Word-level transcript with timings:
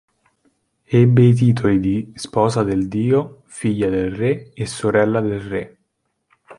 Ebbe 1.01 1.21
i 1.21 1.31
titoli 1.33 1.79
di 1.79 2.11
"Sposa 2.15 2.63
del 2.63 2.87
dio", 2.87 3.43
"Figlia 3.45 3.87
del 3.89 4.09
re" 4.11 4.51
e 4.51 4.65
"Sorella 4.65 5.21
del 5.21 5.39
re". 5.41 5.77